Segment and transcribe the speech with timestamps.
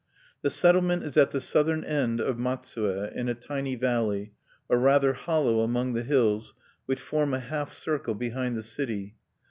[0.41, 4.33] "The settlement is at the southern end of Matsue in a tiny valley,
[4.67, 6.55] or rather hollow among the hills
[6.87, 9.17] which form a half circle behind the city.